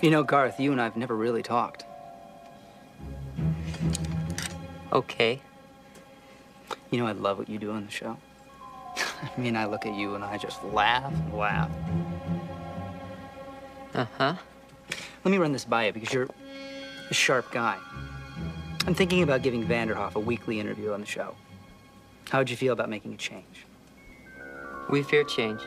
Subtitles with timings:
[0.00, 1.84] You know, Garth, you and I've never really talked.
[4.92, 5.40] Okay.
[6.90, 8.16] You know, I love what you do on the show.
[8.96, 11.70] I mean, I look at you and I just laugh and laugh.
[13.94, 14.34] Uh huh.
[15.24, 16.28] Let me run this by you because you're
[17.10, 17.76] a sharp guy.
[18.86, 21.34] I'm thinking about giving Vanderhoff a weekly interview on the show.
[22.30, 23.66] How would you feel about making a change?
[24.88, 25.60] We fear change.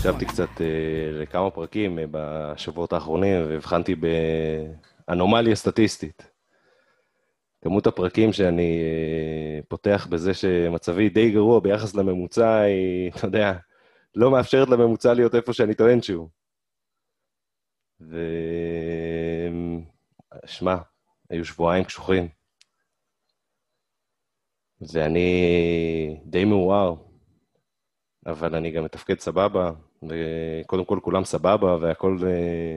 [0.00, 0.60] הקשבתי קצת uh,
[1.12, 3.94] לכמה פרקים uh, בשבועות האחרונים והבחנתי
[5.08, 6.30] באנומליה סטטיסטית.
[7.64, 13.52] כמות הפרקים שאני uh, פותח בזה שמצבי די גרוע ביחס לממוצע היא, אתה יודע,
[14.14, 16.28] לא מאפשרת לממוצע להיות איפה שאני טוען שהוא.
[18.00, 18.18] ו...
[20.46, 20.76] שמע,
[21.30, 22.28] היו שבועיים קשוחים.
[24.92, 26.94] ואני די מעורער,
[28.26, 32.76] אבל אני גם מתפקד סבבה, וקודם כל כולם סבבה, והכל, אה,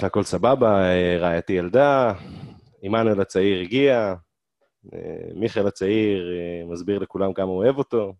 [0.00, 0.82] והכל סבבה.
[1.18, 2.12] רעייתי ילדה,
[2.82, 4.14] עמנואל הצעיר הגיע,
[4.94, 8.14] אה, מיכאל הצעיר אה, מסביר לכולם כמה הוא אוהב אותו.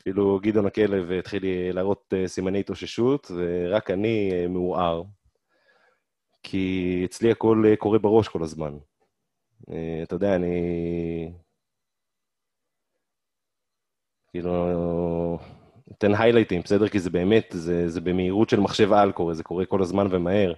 [0.00, 5.02] אפילו גדעון הכלב התחיל להראות סימני התאוששות, ורק אני מעורער.
[6.42, 8.78] כי אצלי הכל קורה בראש כל הזמן.
[10.02, 11.32] אתה יודע, אני
[14.28, 15.38] כאילו,
[15.92, 16.88] אתן היילייטים, בסדר?
[16.88, 20.52] כי זה באמת, זה, זה במהירות של מחשב על קורה, זה קורה כל הזמן ומהר.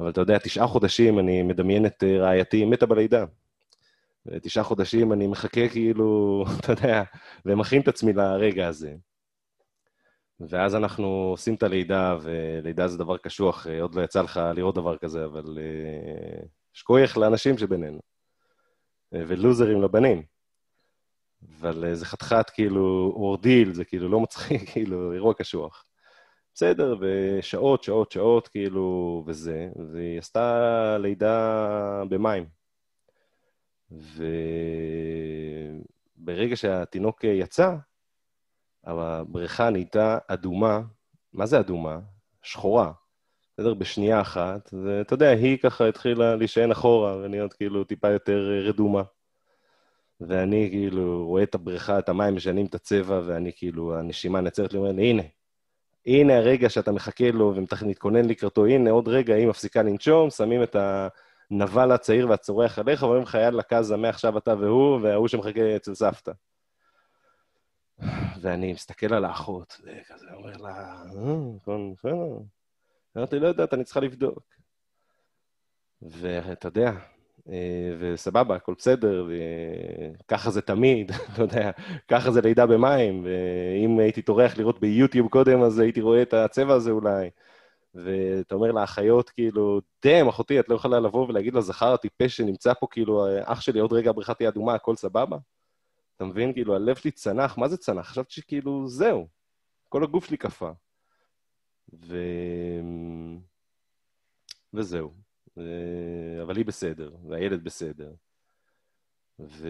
[0.00, 3.24] אבל אתה יודע, תשעה חודשים אני מדמיין את אה, רעייתי מתה בלידה.
[4.42, 7.02] תשעה חודשים אני מחכה כאילו, אתה יודע,
[7.46, 8.94] ומכין את עצמי לרגע הזה.
[10.40, 14.74] ואז אנחנו עושים את הלידה, ולידה זה דבר קשוח, אה, עוד לא יצא לך לראות
[14.74, 16.40] דבר כזה, אבל אה,
[16.82, 18.00] כוח לאנשים שבינינו,
[19.12, 20.37] ולוזרים לבנים.
[21.42, 25.84] אבל אה, זה חתיכת כאילו אורדיל, זה כאילו לא מצחיק, כאילו אירוע קשוח.
[26.54, 32.46] בסדר, ושעות, שעות, שעות, כאילו, וזה, והיא עשתה לידה במים.
[36.20, 37.76] וברגע שהתינוק יצא,
[38.84, 40.80] הבריכה נהייתה אדומה.
[41.32, 41.98] מה זה אדומה?
[42.42, 42.92] שחורה.
[43.58, 43.74] בסדר?
[43.74, 49.02] בשנייה אחת, ואתה יודע, היא ככה התחילה להישען אחורה ונהיות כאילו טיפה יותר רדומה.
[50.20, 54.78] ואני כאילו רואה את הבריכה, את המים משנים את הצבע, ואני כאילו, הנשימה נעצרת לי,
[54.78, 55.22] אומר לי, הנה,
[56.06, 60.76] הנה הרגע שאתה מחכה לו ומתכונן לקראתו, הנה, עוד רגע היא מפסיקה לנשום, שמים את
[61.50, 66.32] הנבל הצעיר והצורח עליך, ואומרים לך, יאללה, קאזה, מעכשיו אתה והוא, וההוא שמחכה אצל סבתא.
[68.40, 71.02] ואני מסתכל על האחות, וכזה אומר לה,
[71.94, 72.44] נכון.
[73.16, 74.42] אמרתי, לא יודעת, אני צריכה לבדוק.
[76.02, 77.17] ואתה יודע, אה,
[77.98, 79.28] וסבבה, הכל בסדר,
[80.24, 81.70] וככה זה תמיד, אתה יודע,
[82.08, 86.74] ככה זה לידה במים, ואם הייתי טורח לראות ביוטיוב קודם, אז הייתי רואה את הצבע
[86.74, 87.30] הזה אולי.
[87.94, 92.86] ואתה אומר לאחיות, כאילו, דאם, אחותי, את לא יכולה לבוא ולהגיד לזכר הטיפש שנמצא פה,
[92.90, 95.36] כאילו, אח שלי, עוד רגע הבריכה תהיה אדומה, הכל סבבה?
[96.16, 96.52] אתה מבין?
[96.52, 98.08] כאילו, הלב שלי צנח, מה זה צנח?
[98.08, 99.28] חשבתי שכאילו, זהו,
[99.88, 100.70] כל הגוף שלי קפא.
[102.06, 102.16] ו...
[104.74, 105.27] וזהו.
[105.58, 105.62] ו...
[106.42, 108.12] אבל היא בסדר, והילד בסדר.
[109.38, 109.60] ואתה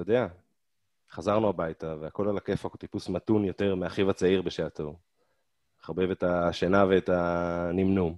[0.00, 0.26] יודע,
[1.10, 4.96] חזרנו הביתה, והכל על הכיפאק, הוא טיפוס מתון יותר מאחיו הצעיר בשעתו.
[5.80, 8.16] מחבב את השינה ואת הנמנום.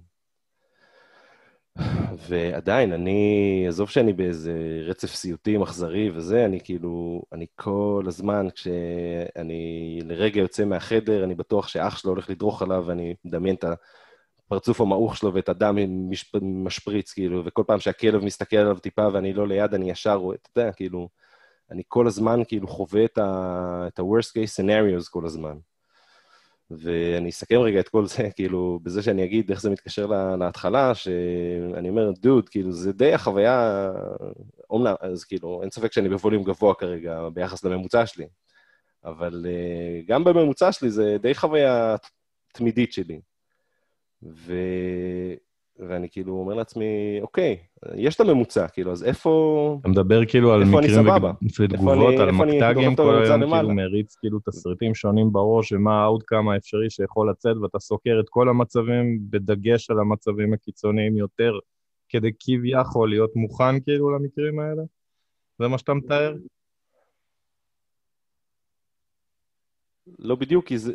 [2.27, 9.99] ועדיין, אני, עזוב שאני באיזה רצף סיוטים אכזרי וזה, אני כאילו, אני כל הזמן, כשאני
[10.05, 13.65] לרגע יוצא מהחדר, אני בטוח שאח שלו הולך לדרוך עליו, ואני מדמיין את
[14.51, 15.77] הפרצוף המעוך שלו ואת הדם
[16.41, 20.59] משפריץ, כאילו, וכל פעם שהכלב מסתכל עליו טיפה ואני לא ליד, אני ישר רואה, אתה
[20.59, 21.09] יודע, כאילו,
[21.71, 25.57] אני כל הזמן כאילו חווה את ה-worst case scenarios כל הזמן.
[26.71, 31.89] ואני אסכם רגע את כל זה, כאילו, בזה שאני אגיד איך זה מתקשר להתחלה, שאני
[31.89, 33.89] אומר, דוד, כאילו, זה די החוויה,
[34.69, 38.27] אומנם, אז כאילו, אין ספק שאני בווליום גבוה כרגע ביחס לממוצע שלי,
[39.05, 41.95] אבל uh, גם בממוצע שלי זה די חוויה
[42.53, 43.21] תמידית שלי.
[44.23, 44.53] ו...
[45.79, 47.57] ואני כאילו אומר לעצמי, אוקיי,
[47.95, 49.77] יש את הממוצע, כאילו, אז איפה...
[49.81, 51.07] אתה מדבר כאילו על מקרים
[51.59, 56.89] ותגובות, על מקטגים כל היום, כאילו מריץ כאילו תסריטים שונים בראש, ומה ה outcome האפשרי
[56.89, 61.53] שיכול לצאת, ואתה סוקר את כל המצבים, בדגש על המצבים הקיצוניים יותר,
[62.09, 64.83] כדי כביכול להיות מוכן כאילו למקרים האלה?
[65.59, 66.35] זה מה שאתה מתאר?
[70.19, 70.93] לא בדיוק, כי זה,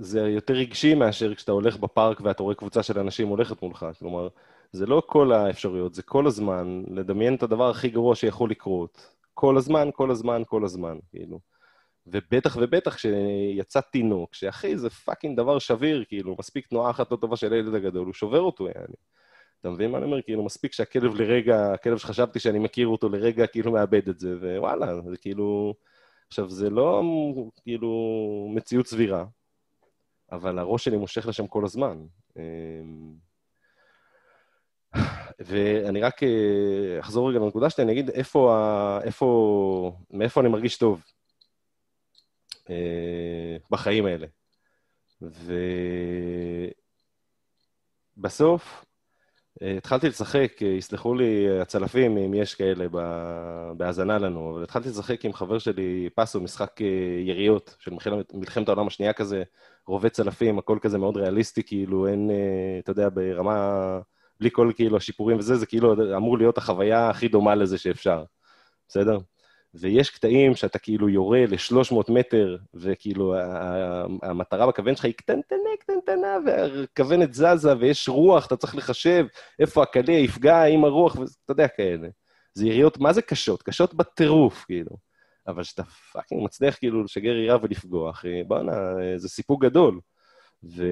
[0.00, 3.86] זה יותר רגשי מאשר כשאתה הולך בפארק ואתה רואה קבוצה של אנשים הולכת מולך.
[3.98, 4.28] כלומר,
[4.72, 9.16] זה לא כל האפשרויות, זה כל הזמן לדמיין את הדבר הכי גרוע שיכול לקרות.
[9.34, 11.40] כל הזמן, כל הזמן, כל הזמן, כאילו.
[12.06, 17.36] ובטח ובטח כשיצא תינוק, שאחי, זה fucking דבר שביר, כאילו, מספיק תנועה אחת לא טובה
[17.36, 18.96] של הילד הגדול, הוא שובר אותו, יעני.
[19.60, 20.22] אתה מבין מה אני אומר?
[20.22, 25.00] כאילו, מספיק שהכלב לרגע, הכלב שחשבתי שאני מכיר אותו לרגע, כאילו מאבד את זה, ווואלה,
[25.10, 25.74] זה כאילו...
[26.28, 27.02] עכשיו, זה לא
[27.62, 27.90] כאילו
[28.54, 29.24] מציאות סבירה,
[30.32, 32.06] אבל הראש שלי מושך לשם כל הזמן.
[32.36, 33.14] אמ,
[35.38, 38.58] ואני רק אה, אחזור רגע לנקודה שלי, אני אגיד איפה,
[39.02, 41.04] איפה, מאיפה אני מרגיש טוב
[42.70, 44.26] אה, בחיים האלה.
[48.16, 48.84] ובסוף,
[49.62, 52.86] אה, התחלתי לשחק, יסלחו לי הצלפים אם יש כאלה
[53.76, 56.80] בהאזנה לנו, אבל התחלתי לשחק עם חבר שלי, פסו, משחק
[57.24, 57.90] יריות של
[58.34, 59.42] מלחמת העולם השנייה כזה,
[59.86, 62.30] רובה צלפים, הכל כזה מאוד ריאליסטי, כאילו אין,
[62.78, 63.98] אתה יודע, ברמה,
[64.40, 68.24] בלי כל כאילו השיפורים וזה, זה כאילו אמור להיות החוויה הכי דומה לזה שאפשר,
[68.88, 69.18] בסדר?
[69.74, 73.34] ויש קטעים שאתה כאילו יורה ל-300 מטר, וכאילו
[74.22, 79.26] המטרה בכוונת שלך היא קטנטנה, קטנטנה, והכוונת זזה, ויש רוח, אתה צריך לחשב
[79.58, 82.08] איפה הקנה יפגע עם הרוח, ואתה יודע, כאלה.
[82.54, 83.62] זה יריות, מה זה קשות?
[83.62, 84.96] קשות בטירוף, כאילו.
[85.48, 88.72] אבל שאתה fucking מצליח כאילו לשגר ירייה ולפגוע, אחי, בואנה,
[89.16, 90.00] זה סיפוק גדול.
[90.64, 90.84] ו...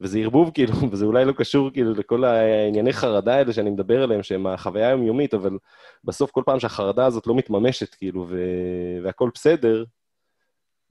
[0.00, 4.22] וזה ערבוב, כאילו, וזה אולי לא קשור, כאילו, לכל הענייני חרדה האלה שאני מדבר עליהם,
[4.22, 5.58] שהם החוויה היומיומית, אבל
[6.04, 8.36] בסוף כל פעם שהחרדה הזאת לא מתממשת, כאילו, ו...
[9.02, 9.84] והכל בסדר,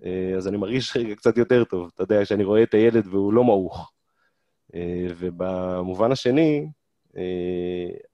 [0.06, 1.90] אה, אז אני מרגיש רגע קצת יותר טוב.
[1.96, 3.92] אתה יודע, שאני רואה את הילד והוא לא מעוך.
[4.76, 6.81] אה, ובמובן השני, אה,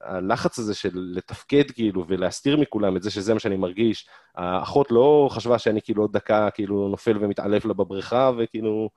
[0.00, 5.28] הלחץ הזה של לתפקד, כאילו, ולהסתיר מכולם את זה שזה מה שאני מרגיש, האחות לא
[5.30, 8.90] חשבה שאני כאילו עוד דקה, כאילו, נופל ומתעלף לה בבריכה, וכאילו...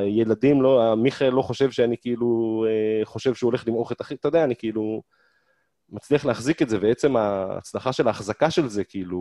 [0.00, 2.64] הילדים לא, מיכאל לא חושב שאני כאילו
[3.04, 5.02] חושב שהוא הולך למעוך את אחי, אתה יודע, אני כאילו
[5.90, 9.20] מצליח להחזיק את זה, ועצם ההצלחה של ההחזקה של זה, כאילו,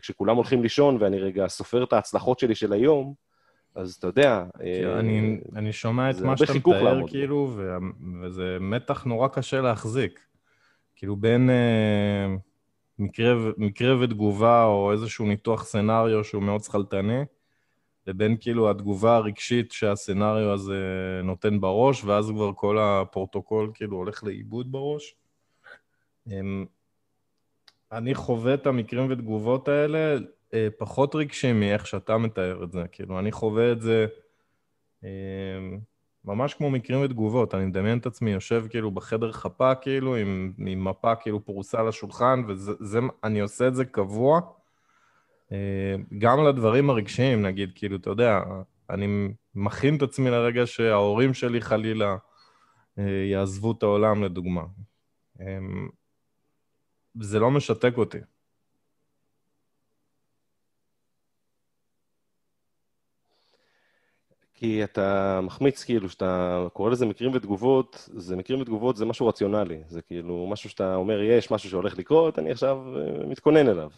[0.00, 3.14] כשכולם הולכים לישון ואני רגע סופר את ההצלחות שלי של היום,
[3.74, 4.44] אז אתה יודע...
[4.94, 7.56] אני, אה, אני שומע את מה שאתה מתאר, כאילו,
[8.22, 10.20] וזה מתח נורא קשה להחזיק.
[10.96, 12.36] כאילו, בין אה,
[12.98, 17.22] מקרה, מקרה ותגובה, או איזשהו ניתוח סצנריו שהוא מאוד שכלתני,
[18.06, 20.80] לבין כאילו התגובה הרגשית שהסצנריו הזה
[21.24, 25.14] נותן בראש, ואז כבר כל הפרוטוקול כאילו הולך לאיבוד בראש.
[26.26, 26.66] אמ,
[27.92, 30.18] אני חווה את המקרים ותגובות האלה
[30.54, 32.84] אה, פחות רגשיים מאיך שאתה מתאר את זה.
[32.92, 34.06] כאילו, אני חווה את זה
[35.04, 35.78] אמ,
[36.24, 37.54] ממש כמו מקרים ותגובות.
[37.54, 41.88] אני מדמיין את עצמי יושב כאילו בחדר חפה, כאילו, עם, עם מפה כאילו פרוסה על
[41.88, 42.42] השולחן,
[42.90, 44.40] ואני עושה את זה קבוע.
[45.52, 48.40] אה, גם לדברים הרגשיים, נגיד, כאילו, אתה יודע,
[48.90, 52.16] אני מכין את עצמי לרגע שההורים שלי חלילה
[52.98, 54.62] אה, יעזבו את העולם, לדוגמה.
[55.40, 55.88] אמ,
[57.20, 58.18] זה לא משתק אותי.
[64.62, 69.78] כי אתה מחמיץ, כאילו, שאתה קורא לזה מקרים ותגובות, זה מקרים ותגובות זה משהו רציונלי.
[69.88, 73.90] זה כאילו משהו שאתה אומר, יש משהו שהולך לקרות, אני עכשיו אה, מתכונן אליו.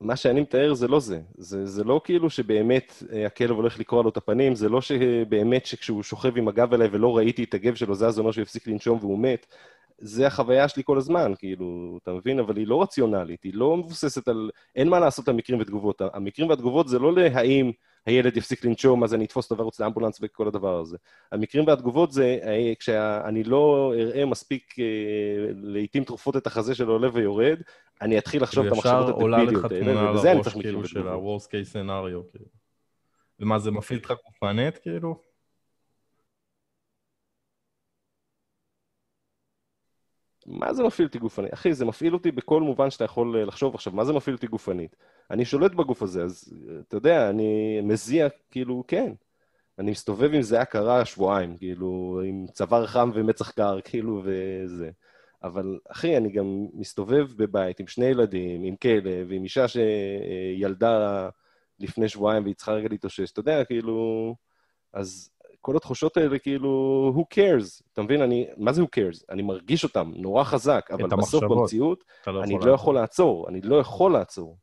[0.00, 1.20] מה שאני מתאר זה לא זה.
[1.36, 5.66] זה, זה לא כאילו שבאמת אה, הכלב הולך לקרוע לו את הפנים, זה לא שבאמת
[5.66, 8.66] שכשהוא שוכב עם הגב אליי ולא ראיתי את הגב שלו, זה אז אומר שהוא הפסיק
[8.66, 9.46] לנשום והוא מת.
[9.98, 12.38] זה החוויה שלי כל הזמן, כאילו, אתה מבין?
[12.38, 14.50] אבל היא לא רציונלית, היא לא מבוססת על...
[14.76, 16.02] אין מה לעשות למקרים ותגובות.
[16.14, 17.72] המקרים והתגובות זה לא להאם
[18.06, 20.96] הילד יפסיק לנשום, אז אני אתפוס אותו וארוץ לאמבולנס וכל הדבר הזה.
[21.32, 24.84] המקרים והתגובות זה אה, כשאני לא אראה מספיק אה,
[25.62, 27.60] לעיתים תרופות את החזה שלו עולה ויורד,
[28.02, 30.90] אני אתחיל לחשוב את המחשבות הטביליות האלה, ובזה אני צריך מקרים ותגובות.
[30.90, 32.46] של ה-Worst case scenario, כאילו.
[33.40, 35.29] ומה, זה מפעיל אותך גופנית, כאילו?
[40.50, 41.54] מה זה מפעיל אותי גופנית?
[41.54, 44.46] אחי, זה מפעיל אותי בכל מובן שאתה יכול אה, לחשוב עכשיו, מה זה מפעיל אותי
[44.46, 44.96] גופנית?
[45.30, 46.54] אני שולט בגוף הזה, אז
[46.88, 49.12] אתה יודע, אני מזיע, כאילו, כן.
[49.78, 54.90] אני מסתובב עם זיעה קרה שבועיים, כאילו, עם צוואר חם ומצח קר, כאילו, וזה.
[55.42, 61.28] אבל אחי, אני גם מסתובב בבית עם שני ילדים, עם כלב, עם אישה שילדה
[61.78, 64.34] לפני שבועיים והיא צריכה רגע להתאושש, אתה יודע, כאילו...
[64.92, 65.30] אז
[65.60, 67.82] כל התחושות האלה, כאילו, who cares?
[67.92, 68.22] אתה מבין?
[68.22, 69.24] אני, מה זה who cares?
[69.30, 73.76] אני מרגיש אותם נורא חזק, אבל בסוף במציאות, לא אני לא יכול לעצור, אני לא
[73.76, 74.58] יכול לעצור.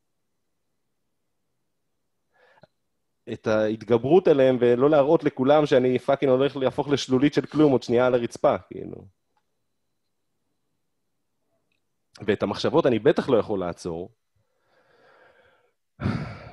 [3.34, 8.08] את ההתגברות עליהם ולא להראות לכולם שאני פאקינג הולך להפוך לשלולית של כלום עוד שנייה
[8.08, 9.06] על הרצפה, כאילו.
[12.26, 14.10] ואת המחשבות אני בטח לא יכול לעצור.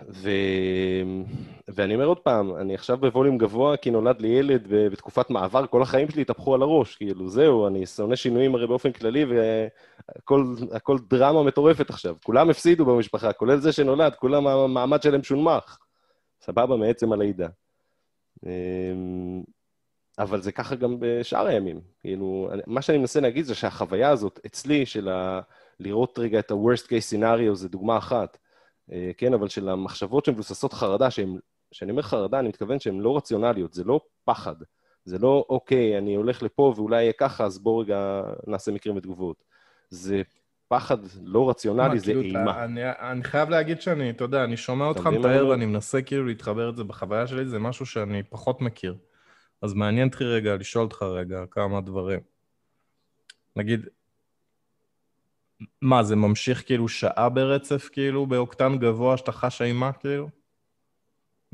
[0.09, 0.31] ו...
[1.68, 5.83] ואני אומר עוד פעם, אני עכשיו בווליום גבוה כי נולד לי ילד בתקופת מעבר, כל
[5.83, 11.42] החיים שלי התהפכו על הראש, כאילו, זהו, אני שונא שינויים הרי באופן כללי, והכל דרמה
[11.42, 12.16] מטורפת עכשיו.
[12.25, 15.78] כולם הפסידו במשפחה, כולל זה שנולד, כולם, המעמד שלהם שונמך.
[16.40, 17.49] סבבה, מעצם הלידה.
[18.47, 19.42] אמ,
[20.18, 21.80] אבל זה ככה גם בשאר הימים.
[22.00, 25.40] כאילו, מה שאני מנסה להגיד זה שהחוויה הזאת אצלי, של ה...
[25.80, 28.38] לראות רגע את ה-worst case scenario, זה דוגמה אחת.
[28.92, 31.38] אה, כן, אבל של המחשבות שמבוססות חרדה, שהן,
[31.75, 34.54] כשאני אומר חרדה, אני מתכוון שהן לא רציונליות, זה לא פחד.
[35.04, 39.45] זה לא, אוקיי, אני הולך לפה ואולי יהיה ככה, אז בואו רגע נעשה מקרים ותגובות.
[39.90, 40.23] זה
[40.69, 42.64] פחד לא רציונלי, זה כאילו, אימה.
[42.64, 46.71] אני, אני חייב להגיד שאני, אתה יודע, אני שומע אותך מתאר ואני מנסה כאילו להתחבר
[46.71, 48.97] את זה בחוויה שלי, זה משהו שאני פחות מכיר.
[49.62, 52.21] אז מעניין אותי רגע לשאול אותך רגע כמה דברים.
[53.57, 53.87] נגיד,
[55.83, 60.28] מה, זה ממשיך כאילו שעה ברצף, כאילו, באוקטן גבוה שאתה חש אימה, כאילו?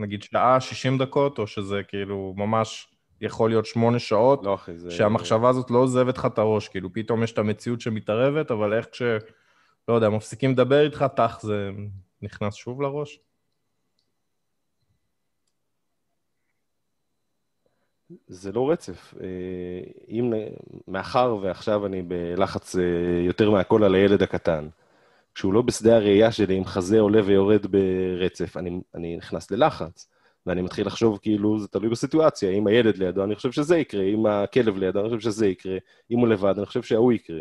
[0.01, 2.89] נגיד שעה, 60 דקות, או שזה כאילו ממש
[3.21, 4.91] יכול להיות שמונה שעות, לא, אחי, זה...
[4.91, 8.87] שהמחשבה הזאת לא עוזבת לך את הראש, כאילו, פתאום יש את המציאות שמתערבת, אבל איך
[8.93, 9.03] כש...
[9.89, 11.71] לא יודע, מפסיקים לדבר איתך, טח, זה
[12.23, 13.21] נכנס שוב לראש?
[18.27, 19.15] זה לא רצף.
[19.21, 19.27] אה,
[20.09, 20.33] אם,
[20.89, 22.83] מאחר ועכשיו אני בלחץ אה,
[23.27, 24.69] יותר מהכל על הילד הקטן,
[25.35, 30.09] כשהוא לא בשדה הראייה שלי, אם חזה עולה ויורד ברצף, אני, אני נכנס ללחץ,
[30.47, 34.27] ואני מתחיל לחשוב כאילו, זה תלוי בסיטואציה, אם הילד לידו, אני חושב שזה יקרה, אם
[34.27, 35.77] הכלב לידו, אני חושב שזה יקרה,
[36.11, 37.41] אם הוא לבד, אני חושב שההוא יקרה.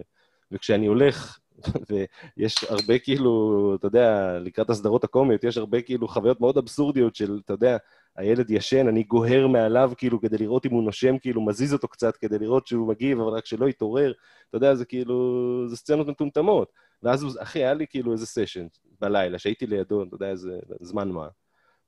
[0.52, 1.40] וכשאני הולך,
[2.38, 7.40] ויש הרבה כאילו, אתה יודע, לקראת הסדרות הקומיות, יש הרבה כאילו חוויות מאוד אבסורדיות של,
[7.46, 7.78] אתה יודע,
[8.16, 12.18] הילד ישן, אני גוהר מעליו כאילו כדי לראות אם הוא נושם, כאילו מזיז אותו קצת
[12.18, 14.14] כדי לראות שהוא מגיב, אבל רק שלא יתעורר.
[14.50, 16.72] אתה יודע, זה כאילו, זה סצנות מטומטמות.
[17.04, 18.68] ואז, הוא, אחי, היה לי כאילו איזה סשן
[19.02, 21.28] בלילה, שהייתי לידו, אתה יודע, איזה זמן מה.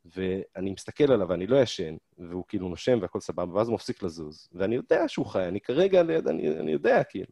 [0.06, 4.50] ואני מסתכל עליו, ואני לא ישן, והוא כאילו נושם והכל סבבה, ואז הוא מפסיק לזוז.
[4.54, 7.32] ואני יודע שהוא חי, אני כרגע ליד, אני, אני יודע, כאילו.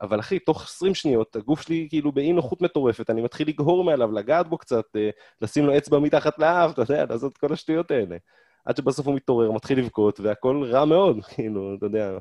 [0.00, 4.12] אבל אחי, תוך 20 שניות, הגוף שלי כאילו באי נוחות מטורפת, אני מתחיל לגהור מעליו,
[4.12, 5.10] לגעת בו קצת, אה,
[5.42, 8.16] לשים לו אצבע מתחת לאף, אתה יודע, לעשות כל השטויות האלה.
[8.64, 12.18] עד שבסוף הוא מתעורר, מתחיל לבכות, והכל רע מאוד, כאילו, אתה יודע,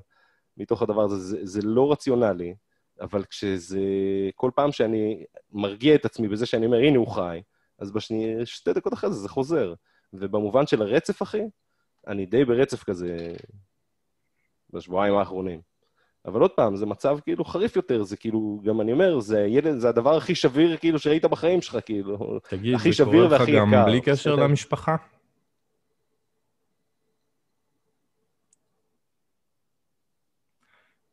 [0.58, 1.18] מתוך הדבר הזה.
[1.18, 2.56] זה, זה לא רציונלי,
[3.02, 3.80] אבל כשזה...
[4.36, 7.42] כל פעם שאני מרגיע את עצמי בזה שאני אומר, הנה הוא חי,
[7.80, 9.74] אז בשני, שתי דקות אחרי זה זה חוזר.
[10.14, 11.42] ובמובן של הרצף, אחי,
[12.08, 13.34] אני די ברצף כזה
[14.74, 15.62] בשבועיים האחרונים.
[16.26, 19.78] אבל עוד פעם, זה מצב כאילו חריף יותר, זה כאילו, גם אני אומר, זה ילד,
[19.78, 22.40] זה הדבר הכי שביר כאילו שראית בחיים שלך, כאילו.
[22.50, 23.86] תגיד, הכי זה קורה לך גם יקר.
[23.86, 24.36] בלי קשר שאתה...
[24.36, 24.96] למשפחה?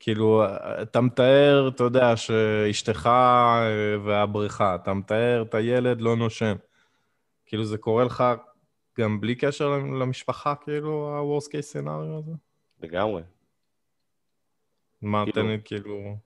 [0.05, 0.45] כאילו,
[0.83, 6.57] אתה מתאר, אתה יודע, שאשתך אה, והבריכה, אתה מתאר את הילד לא נושם.
[7.47, 8.25] כאילו, זה קורה לך
[8.99, 9.69] גם בלי קשר
[10.01, 12.33] למשפחה, כאילו, ה-Worst case scenario הזה?
[12.83, 13.23] לגמרי.
[15.03, 16.17] מה, תן לי כאילו...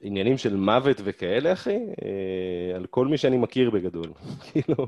[0.00, 4.12] עניינים של מוות וכאלה, אחי, אה, על כל מי שאני מכיר בגדול.
[4.52, 4.86] כאילו,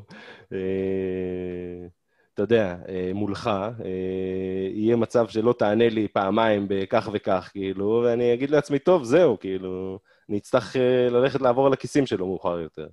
[0.53, 1.87] אה,
[2.35, 3.71] אתה יודע, אה, מולך, אה,
[4.73, 9.99] יהיה מצב שלא תענה לי פעמיים בכך וכך, כאילו, ואני אגיד לעצמי, טוב, זהו, כאילו,
[10.29, 12.87] אני אצטרך אה, ללכת לעבור על הכיסים שלו מאוחר יותר.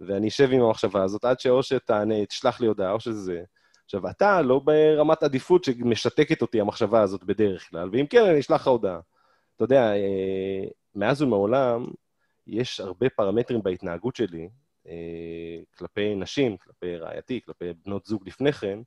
[0.00, 3.42] ואני אשב עם המחשבה הזאת עד שאו שתענה, תשלח לי הודעה, או שזה...
[3.84, 8.60] עכשיו, אתה לא ברמת עדיפות שמשתקת אותי המחשבה הזאת בדרך כלל, ואם כן, אני אשלח
[8.60, 9.00] לך הודעה.
[9.56, 9.92] אתה יודע,
[10.94, 11.84] מאז ומעולם
[12.46, 14.48] יש הרבה פרמטרים בהתנהגות שלי
[15.78, 18.78] כלפי נשים, כלפי רעייתי, כלפי בנות זוג לפני כן,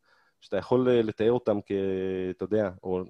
[0.41, 1.71] שאתה יכול אה, לתאר אותם כ...
[2.29, 3.03] אתה יודע, או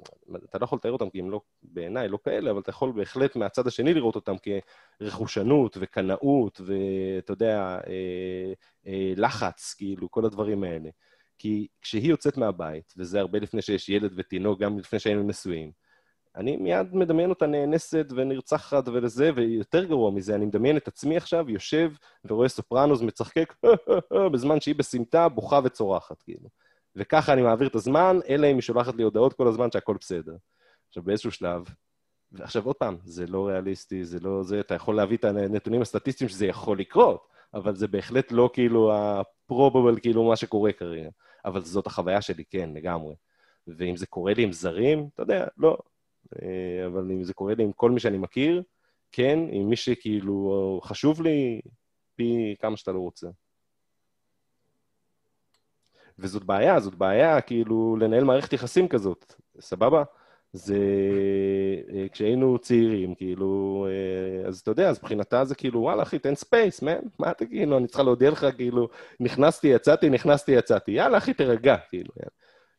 [0.46, 3.36] אתה לא יכול לתאר אותם כי הם לא, בעיניי, לא כאלה, אבל אתה יכול בהחלט
[3.36, 4.36] מהצד השני לראות אותם
[5.00, 7.80] כרכושנות וקנאות, ואתה יודע,
[9.16, 10.90] לחץ, כאילו, כל הדברים האלה.
[11.38, 15.72] כי כשהיא יוצאת מהבית, וזה הרבה לפני שיש ילד ותינוק, גם לפני שהיינו נשואים,
[16.36, 21.50] אני מיד מדמיין אותה נאנסת ונרצחת ולזה, ויותר גרוע מזה, אני מדמיין את עצמי עכשיו
[21.50, 21.92] יושב
[22.26, 23.54] ורואה סופרנוס מצחקק
[24.34, 26.50] בזמן שהיא בסמטה, בוכה וצורחת, כאילו.
[26.96, 30.36] וככה אני מעביר את הזמן, אלא אם היא שולחת לי הודעות כל הזמן שהכל בסדר.
[30.88, 31.64] עכשיו, באיזשהו שלב,
[32.32, 36.30] ועכשיו עוד פעם, זה לא ריאליסטי, זה לא זה, אתה יכול להביא את הנתונים הסטטיסטיים
[36.30, 41.10] שזה יכול לקרות, אבל זה בהחלט לא כאילו ה-probable, כאילו מה שקורה כרגע.
[41.46, 43.16] אבל זאת החוויה שלי, כן, לגמרי.
[43.68, 45.78] ואם זה קורה לי עם זרים, אתה יודע, לא.
[46.42, 48.64] אה, אבל אם זה קורה לי עם כל מי שאני מכיר,
[49.12, 51.62] כן, עם מי שכאילו חשוב לי,
[52.16, 53.28] פי כמה שאתה לא רוצה.
[56.20, 60.04] וזאת בעיה, זאת בעיה, כאילו, לנהל מערכת יחסים כזאת, סבבה?
[60.54, 60.78] זה
[61.94, 66.36] אה, כשהיינו צעירים, כאילו, אה, אז אתה יודע, אז מבחינתה זה כאילו, וואלה, אחי, תן
[66.36, 68.88] space, man, מה אתה כאילו, אני צריכה להודיע לך, כאילו,
[69.20, 70.92] נכנסתי, יצאתי, נכנסתי, יצאתי.
[70.92, 72.14] יאללה, אחי, תרגע, כאילו.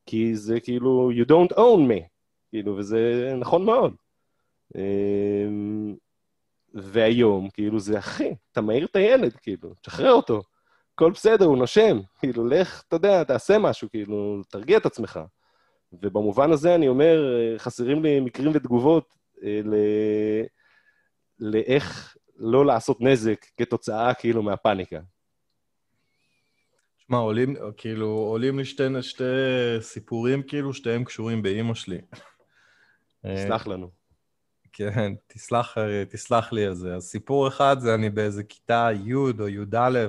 [0.06, 2.02] כי זה כאילו, you don't own me,
[2.50, 3.94] כאילו, וזה נכון מאוד.
[4.76, 5.94] אמ,
[6.74, 10.42] והיום, כאילו, זה אחי, אתה מעיר את הילד, כאילו, תשחרר אותו.
[10.94, 15.20] הכל בסדר, הוא נושם, כאילו, לך, אתה יודע, תעשה משהו, כאילו, תרגיע את עצמך.
[15.92, 17.22] ובמובן הזה אני אומר,
[17.58, 19.74] חסרים לי מקרים ותגובות אה, ל...
[21.38, 25.00] לאיך לא לעשות נזק כתוצאה, כאילו, מהפאניקה.
[26.98, 29.24] תשמע, עולים, כאילו, עולים לי שתי, שתי
[29.80, 31.98] סיפורים, כאילו, שתיהם קשורים באימא שלי.
[33.26, 33.90] תסלח לנו.
[34.72, 35.76] כן, תסלח,
[36.08, 36.94] תסלח לי על זה.
[36.94, 40.06] אז סיפור אחד זה אני באיזה כיתה י' או י"א,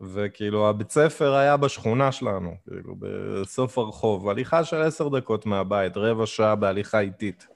[0.00, 6.26] וכאילו הבית ספר היה בשכונה שלנו, כאילו בסוף הרחוב, הליכה של עשר דקות מהבית, רבע
[6.26, 7.46] שעה בהליכה איטית.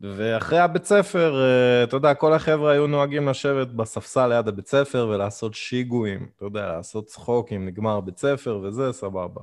[0.00, 5.08] ואחרי הבית ספר, אה, אתה יודע, כל החבר'ה היו נוהגים לשבת בספסל ליד הבית ספר
[5.10, 9.40] ולעשות שיגועים, אתה יודע, לעשות צחוקים, נגמר בית ספר וזה, סבבה.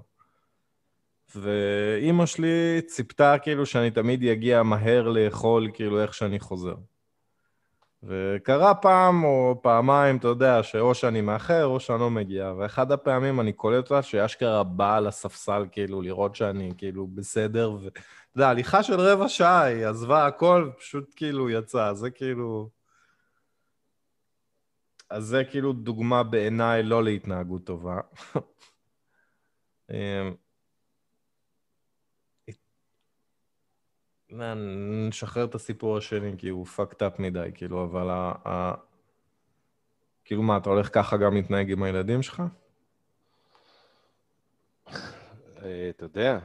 [1.36, 6.76] ואימא שלי ציפתה כאילו שאני תמיד אגיע מהר לאכול כאילו איך שאני חוזר.
[8.04, 13.40] וקרה פעם או פעמיים, אתה יודע, שאו שאני מאחר או שאני לא מגיע, ואחד הפעמים
[13.40, 18.00] אני קולט אותה שאשכרה באה לספסל כאילו לראות שאני כאילו בסדר, ואתה
[18.36, 22.70] יודע, הליכה של רבע שעה, היא עזבה הכל, פשוט כאילו יצאה, זה כאילו...
[25.10, 28.00] אז זה כאילו דוגמה בעיניי לא להתנהגות טובה.
[34.32, 38.34] נשחרר את הסיפור השני, כי הוא fucked up מדי, כאילו, אבל ה...
[38.48, 38.74] ה...
[40.26, 42.44] כאילו מה, אתה הולך ככה גם להתנהג עם הילדים שלך?
[45.64, 46.40] אה, אתה יודע,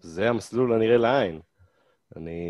[0.00, 1.40] זה המסלול הנראה לעין.
[2.16, 2.40] אני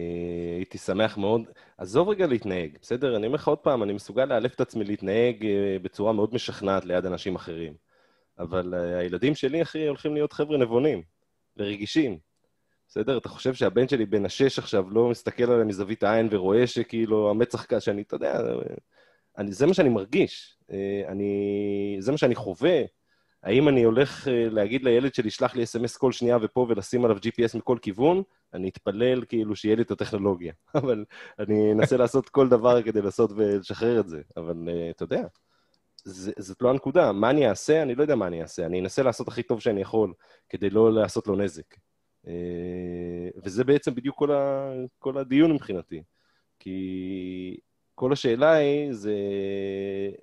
[0.56, 1.42] הייתי שמח מאוד,
[1.78, 3.16] עזוב רגע להתנהג, בסדר?
[3.16, 6.84] אני אומר לך עוד פעם, אני מסוגל לאלף את עצמי להתנהג אה, בצורה מאוד משכנעת
[6.84, 7.74] ליד אנשים אחרים.
[8.38, 11.02] אבל אה, הילדים שלי, אחי, הולכים להיות חבר'ה נבונים
[11.56, 12.18] ורגישים.
[12.88, 13.18] בסדר?
[13.18, 17.64] אתה חושב שהבן שלי בן השש עכשיו לא מסתכל עליהם מזווית העין ורואה שכאילו המצח
[17.64, 18.40] כזה, שאני, אתה יודע,
[19.38, 20.58] אני, זה מה שאני מרגיש.
[20.70, 22.82] אה, אני, זה מה שאני חווה.
[23.42, 27.16] האם אני הולך אה, להגיד לילד שלי, שלח לי אס.אם.אס כל שנייה ופה ולשים עליו
[27.16, 28.22] GPS מכל כיוון?
[28.54, 30.52] אני אתפלל כאילו שיהיה לי את הטכנולוגיה.
[30.74, 31.04] אבל
[31.38, 34.22] אני אנסה לעשות כל דבר כדי לעשות ולשחרר את זה.
[34.36, 35.22] אבל uh, אתה יודע,
[36.04, 37.12] זה, זאת לא הנקודה.
[37.12, 37.82] מה אני אעשה?
[37.82, 38.66] אני לא יודע מה אני אעשה.
[38.66, 40.12] אני אנסה לעשות הכי טוב שאני יכול
[40.48, 41.74] כדי לא לעשות לו נזק.
[42.26, 42.32] אה,
[43.36, 46.02] וזה בעצם בדיוק כל, ה, כל הדיון מבחינתי.
[46.58, 47.56] כי
[47.94, 49.14] כל השאלה היא, זה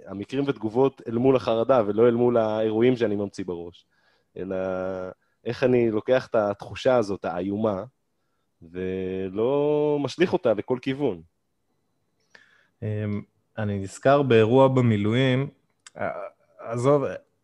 [0.06, 3.86] המקרים ותגובות אל מול החרדה, ולא אל מול האירועים שאני ממציא בראש.
[4.38, 4.56] אלא
[5.46, 7.84] איך אני לוקח את התחושה הזאת, האיומה,
[8.62, 11.22] ולא משליך אותה לכל כיוון.
[12.84, 13.22] אמ,
[13.58, 15.50] אני נזכר באירוע במילואים,
[16.60, 17.04] עזוב,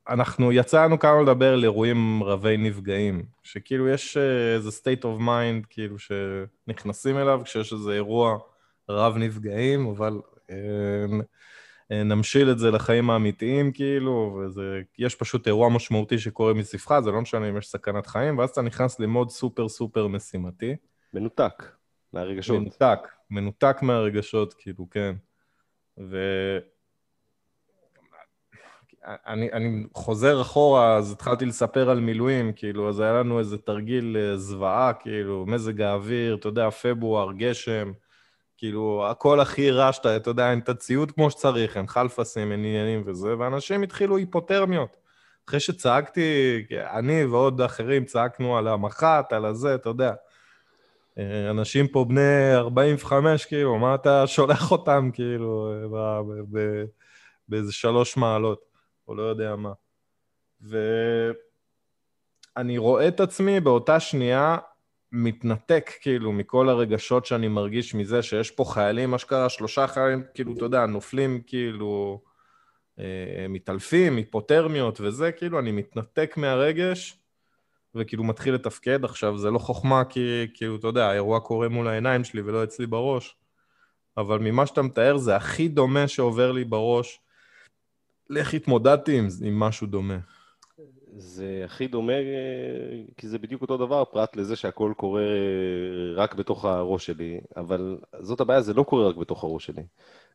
[0.10, 5.68] אנחנו יצאנו כמה לדבר על אירועים רבי נפגעים, שכאילו יש אה, איזה state of mind,
[5.70, 8.38] כאילו, שנכנסים אליו כשיש איזה אירוע
[8.90, 10.56] רב נפגעים, אבל אה,
[11.92, 17.22] אה, נמשיל את זה לחיים האמיתיים, כאילו, ויש פשוט אירוע משמעותי שקורה מספרך, זה לא
[17.22, 20.76] משנה אם יש סכנת חיים, ואז אתה נכנס למוד סופר סופר משימתי.
[21.14, 21.64] מנותק
[22.14, 22.60] מהרגשות.
[22.60, 25.16] מנותק, מנותק מהרגשות, כאילו, כן.
[26.00, 26.18] ו...
[29.06, 34.18] אני, אני חוזר אחורה, אז התחלתי לספר על מילואים, כאילו, אז היה לנו איזה תרגיל
[34.20, 37.92] אה, זוועה, כאילו, מזג האוויר, אתה יודע, פברואר, גשם,
[38.58, 42.60] כאילו, הכל הכי רע שאתה, אתה יודע, אין את הציוד כמו שצריך, אין חלפסים, אין
[42.60, 44.98] עניינים וזה, ואנשים התחילו היפותרמיות.
[45.48, 50.14] אחרי שצעקתי, אני ועוד אחרים צעקנו על המח"ט, על הזה, אתה יודע.
[51.18, 56.22] אה, אנשים פה בני 45, כאילו, מה אתה שולח אותם, כאילו, אה,
[57.48, 58.71] באיזה שלוש מעלות.
[59.12, 59.74] או לא יודע מה.
[60.62, 61.38] ואני
[62.78, 64.58] רואה את עצמי באותה שנייה
[65.12, 70.65] מתנתק כאילו מכל הרגשות שאני מרגיש מזה שיש פה חיילים, אשכרה שלושה חיילים, כאילו, אתה
[70.65, 72.21] יודע, נופלים כאילו,
[73.00, 77.17] אה, מתעלפים, היפותרמיות וזה, כאילו, אני מתנתק מהרגש
[77.95, 79.06] וכאילו מתחיל לתפקד.
[79.06, 82.88] עכשיו, זה לא חוכמה כי, כאילו, אתה יודע, האירוע קורה מול העיניים שלי ולא אצלי
[82.88, 83.38] בראש,
[84.17, 87.19] אבל ממה שאתה מתאר זה הכי דומה שעובר לי בראש.
[88.38, 90.17] איך התמודדתי עם, עם משהו דומה?
[91.17, 92.20] זה הכי דומה, אה,
[93.17, 97.98] כי זה בדיוק אותו דבר, פרט לזה שהכל קורה אה, רק בתוך הראש שלי, אבל
[98.20, 99.84] זאת הבעיה, זה לא קורה רק בתוך הראש שלי.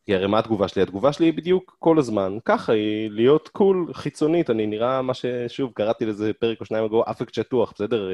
[0.04, 0.82] כי הרי מה התגובה שלי?
[0.82, 5.72] התגובה שלי היא בדיוק כל הזמן, ככה היא להיות cool חיצונית, אני נראה מה ששוב,
[5.74, 8.10] קראתי לזה פרק או שניים אגו, אפקט שטוח, בסדר?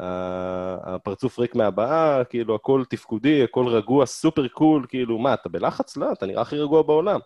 [0.00, 5.96] אה, הפרצוף ריק מהבעה, כאילו, הכל תפקודי, הכל רגוע, super cool, כאילו, מה, אתה בלחץ?
[5.96, 7.20] לא, אתה נראה הכי רגוע בעולם.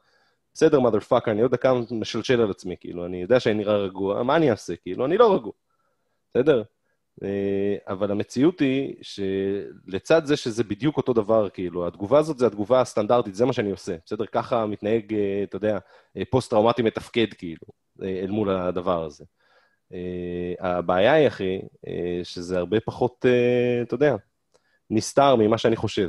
[0.55, 4.23] בסדר, mother fucker, אני עוד דקה משלשל על עצמי, כאילו, אני יודע שאני נראה רגוע,
[4.23, 4.77] מה אני אעשה?
[4.77, 5.53] כאילו, אני לא רגוע.
[6.31, 6.63] בסדר?
[7.23, 12.81] אה, אבל המציאות היא שלצד זה שזה בדיוק אותו דבר, כאילו, התגובה הזאת זה התגובה
[12.81, 13.97] הסטנדרטית, זה מה שאני עושה.
[14.07, 14.27] בסדר?
[14.27, 15.79] ככה מתנהג, אה, אתה יודע,
[16.17, 17.67] אה, פוסט-טראומטי מתפקד, כאילו,
[18.03, 19.25] אל מול הדבר הזה.
[20.61, 21.59] הבעיה היא, אחי,
[22.23, 23.27] שזה הרבה פחות,
[23.83, 24.17] אתה יודע,
[24.91, 26.09] נסתר ממה שאני חושב.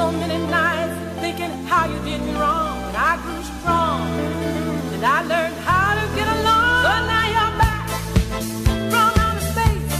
[0.00, 2.78] So many nights thinking how you did me wrong.
[2.88, 4.02] And I grew strong
[4.94, 6.82] and I learned how to get along.
[6.86, 7.88] So now you're back
[8.92, 9.90] from outer space.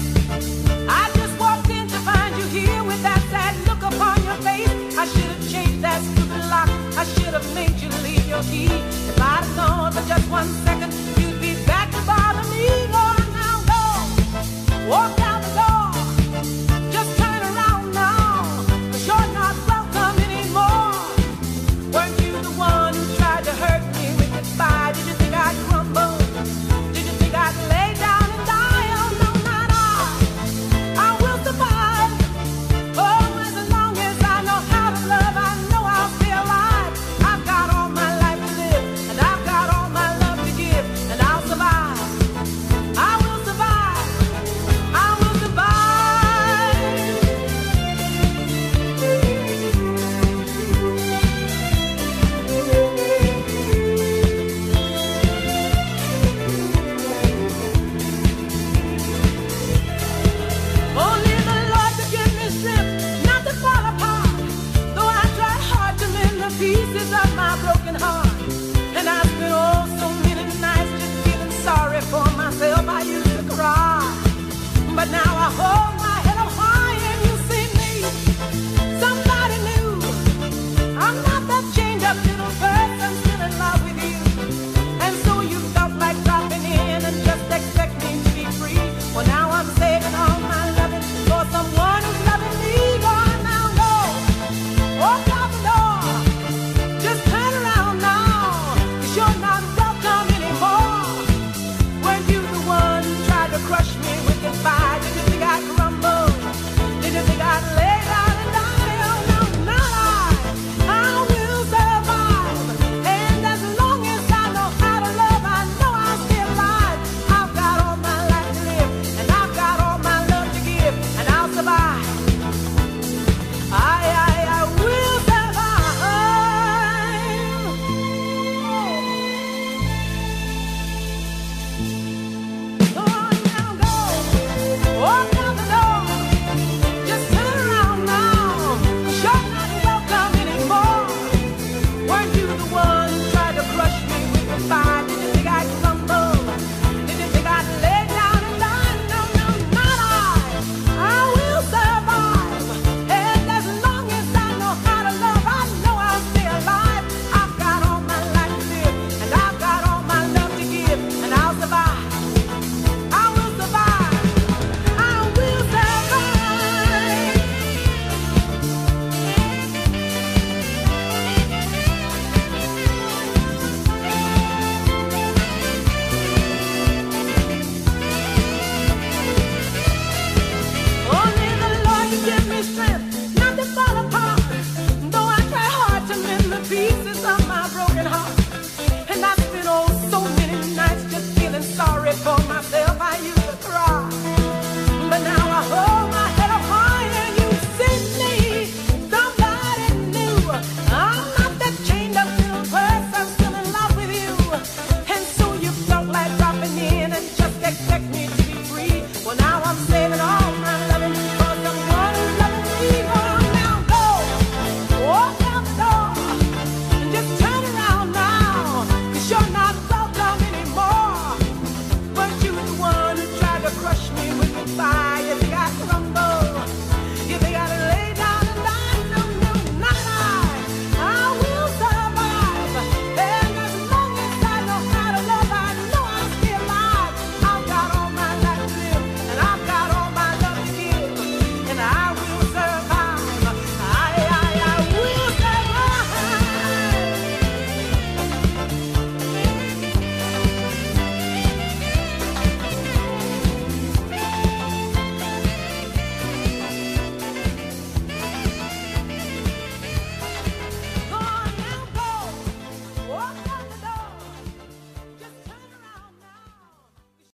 [0.88, 4.70] I just walked in to find you here with that sad look upon your face.
[4.96, 6.70] I should have changed that stupid lock.
[6.96, 8.72] I should have made you leave your key.
[9.10, 12.64] If I'd have known for just one second, you'd be back to bother me.
[12.94, 13.82] Lord, now go.
[14.88, 15.19] Walk